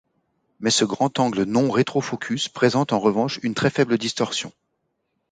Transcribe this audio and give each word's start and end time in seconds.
Mais 0.59 0.71
ce 0.71 0.83
grand 0.83 1.19
angle 1.19 1.43
non 1.43 1.69
rétrofocus 1.69 2.49
présente 2.49 2.91
en 2.91 2.97
revanche 2.97 3.39
une 3.43 3.53
très 3.53 3.69
faible 3.69 3.99
distorsion. 3.99 4.51